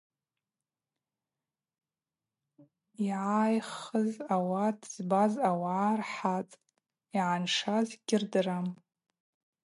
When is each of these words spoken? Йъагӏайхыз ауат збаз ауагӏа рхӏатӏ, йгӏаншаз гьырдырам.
Йъагӏайхыз 3.05 4.11
ауат 4.35 4.79
збаз 4.93 5.33
ауагӏа 5.49 5.91
рхӏатӏ, 5.99 6.53
йгӏаншаз 7.17 7.87
гьырдырам. 8.07 8.67